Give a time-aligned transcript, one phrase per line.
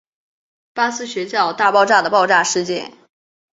[0.73, 2.91] 巴斯学校大爆炸的爆炸事件。